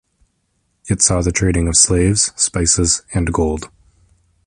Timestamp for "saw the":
1.03-1.31